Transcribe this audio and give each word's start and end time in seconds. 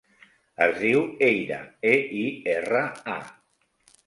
Es 0.65 0.79
diu 0.83 1.03
Eira: 1.27 1.59
e, 1.91 1.93
i, 2.23 2.25
erra, 2.57 2.83
a. 3.19 3.21